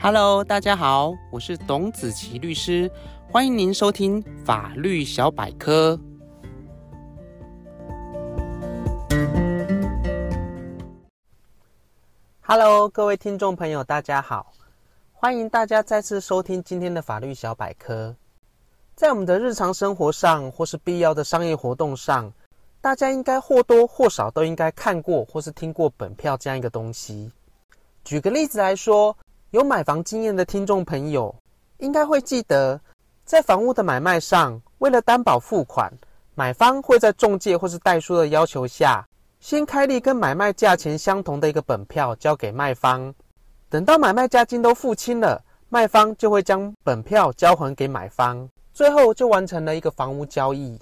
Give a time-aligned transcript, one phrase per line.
[0.00, 2.88] Hello，大家好，我是董子琪律师，
[3.28, 5.98] 欢迎您收听法律小百科。
[12.40, 14.52] Hello，各位听众朋友，大家好，
[15.12, 18.14] 欢迎大家再次收听今天的法律小百科。
[18.94, 22.32] 在我们的日常生活上，或是必要的商业活动上，
[22.80, 27.32] 大家应该或多或少都应该看过或是听过本票这样一个东西。
[28.04, 29.14] 举个例子来说，
[29.50, 31.34] 有买房经验的听众朋友，
[31.78, 32.78] 应该会记得，
[33.24, 35.90] 在房屋的买卖上，为了担保付款，
[36.34, 39.02] 买方会在中介或是代书的要求下，
[39.40, 43.14] 先开立跟买卖价钱相同的一个本票交给卖方。
[43.70, 50.78] 等到买卖价金都付清了，卖方就会将本票交还给买方，最后就完成了一个房屋交易。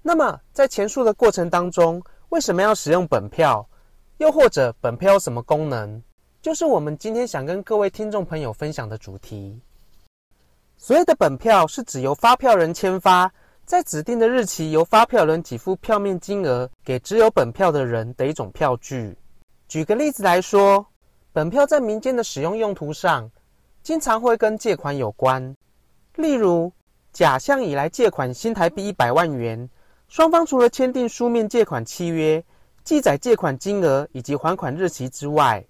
[0.00, 3.68] 那么，在前述的过程当中，为什么要使用本票？
[4.16, 6.02] 又或者本票有什么功能？
[6.40, 9.60] 就是我们今天想跟各位听众朋友分享的主题。
[10.76, 13.30] 所谓的本票是指由发票人签发，
[13.64, 19.16] 在指定的日期由发票人给付票面金额给持有本票的人的一种票据。
[19.66, 20.86] 举个例子来说，
[21.32, 23.28] 本票在民间的使用用途上，
[23.82, 25.56] 经常会跟借款有关。
[26.14, 26.72] 例如，
[27.12, 29.68] 甲向乙来借款新台币一百万元，
[30.06, 32.42] 双方除了签订书面借款契约，
[32.84, 35.64] 记载借款金额以及还款日期之外，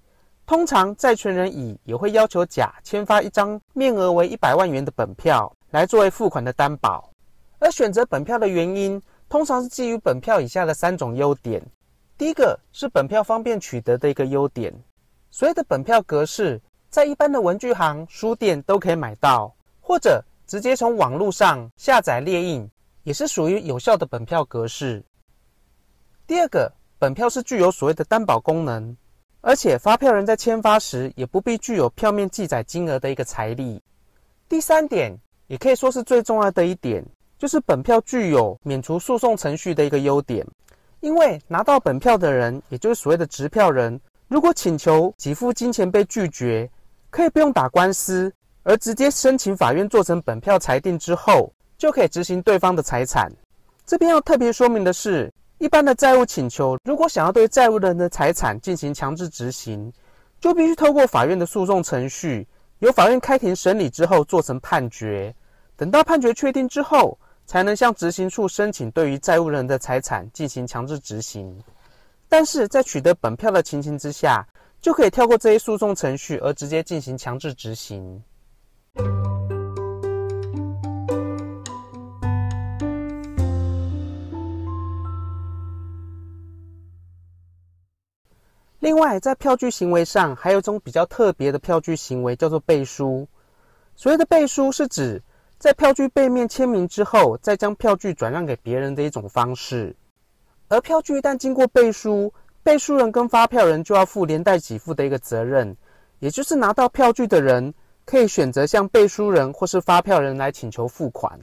[0.49, 7.13] 通常，债权人乙也会要求甲签发一张面额为一百万元的本票，来作为付款的担保。
[7.59, 11.63] 而选择本票的原因，通常是基于本票以下的三种优点。
[12.17, 14.73] 第一个是本票方便取得的一个优点，
[15.31, 22.67] 所谓的本票格式，在一般的文具行、书店都可以买到，或者直接从网络上下载列印，
[23.03, 25.05] 也是属于有效的本票格式。
[26.27, 28.97] 第二个，本票是具有所谓的担保功能。
[29.41, 33.81] 而且发票人在签发时也不必具有票面记载金额的一个财力。
[34.49, 37.05] 第三点，也可以说是最重要的一点，
[37.39, 40.47] 就是本票具有免除诉讼程序的一个优点。
[41.01, 46.69] 因为拿到本票的人，也就是所谓的执票人，如果请求给付金钱被拒绝，
[47.11, 48.33] 可以不用打官司，
[48.65, 53.31] 而直接申请法院做成本票裁定之后，就可以执行对方的财产。
[53.87, 55.33] 这边要特别说明的是。
[55.59, 59.93] 一般的债务请求，如果想要对债务人的财产进行强制执行，
[60.41, 62.47] 就必须透过法院的诉讼程序，
[62.79, 65.35] 由法院开庭审理之后做成判决。
[65.77, 71.61] 等到判决确定之后，才能向执行处申请对于债务人的财产进行强制执行。
[72.29, 74.47] 但是在取得本票的情形之下，
[74.81, 78.23] 就可以跳过这些诉讼程序，而直接进行强制执行。
[88.89, 93.29] 另外，在票据行为上，还有一种比较特别的票据行为，叫做背书。
[93.95, 95.23] 所谓的背书，是指
[95.59, 99.95] 在票据背面签名之后，再将票据转让给别人的一种方式。
[100.69, 102.33] 而票据一旦经过背书，
[102.63, 105.77] 背书人跟发票人就要负连带给付的一个责任，
[106.21, 107.75] 也就是拿到票据的人
[108.07, 111.39] 可以选择向背书人或是发票人来请求付款。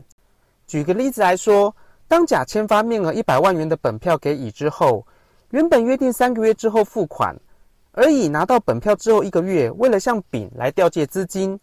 [0.65, 1.75] 举个例子来说，
[2.07, 5.05] 当甲签发面额一百万元的本票给乙之后，
[5.51, 7.35] 原本约定三个月之后付款，
[7.91, 11.57] 而乙拿到本票之后一个月，为了向丙来调借资金，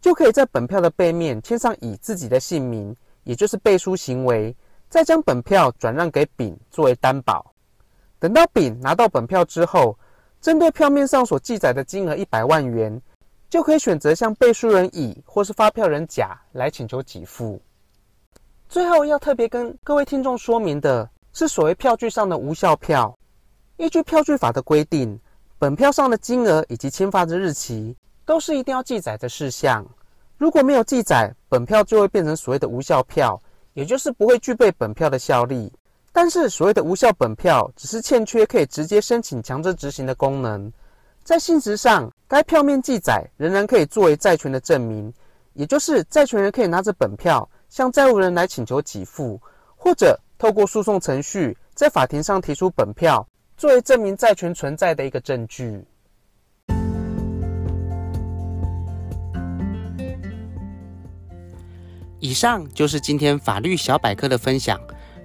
[0.00, 4.56] 就可以在本票的背面签上乙自己的姓名，也就是背书行为，
[4.88, 7.54] 再将本票转让给丙作为担保。
[8.18, 9.96] 等到丙拿到本票之后，
[10.40, 13.00] 针对票面上所记载的金额一百万元，
[13.50, 17.60] 就可以选择向背书人乙或是发票人甲来请求给付。
[18.68, 23.16] 最后要特别跟各位听众说明的是，所谓票据上的无效票。
[23.78, 25.20] 依据票据法的规定，
[25.58, 27.94] 本票上的金额以及签发的日期
[28.24, 29.86] 都是一定要记载的事项。
[30.38, 33.38] 如果没有记载，本票就会变成所谓的无效票，
[33.74, 35.70] 也就是不会具备本票的效力。
[36.10, 40.72] 但是所谓的无效本票，只是欠缺可以直接申请强制执行的功能。
[41.22, 45.12] 在性质上，该票面记载仍然可以作为债权的证明，
[45.52, 49.38] 也就是债权人可以拿着本票向债务人来请求给付，
[49.76, 53.26] 或者透过诉讼程序在法庭上提出本票。
[53.56, 55.82] 作为证明债权存在的一个证据。
[62.18, 64.78] 以上就是今天法律小百科的分享。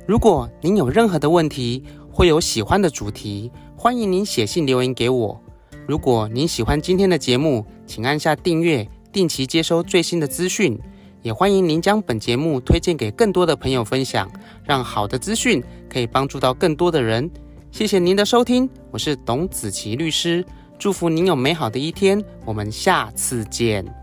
[0.08, 5.42] 如果您有任何的问题，或有喜欢的主题，欢迎您写信留言给我。
[5.86, 10.80] 如果您喜欢今天的节目，请按下订阅，定期接收最新的资讯。
[11.22, 14.32] 也欢迎您将本节目推荐给更多的朋友分享，
[14.64, 17.30] 让好的资讯可以帮助到更多的人。
[17.72, 20.46] 谢谢您的收听，我是董子琪律师，
[20.78, 24.01] 祝福您有美好的一天，我们下次见。